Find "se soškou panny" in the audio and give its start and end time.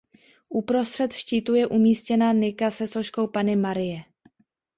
2.71-3.55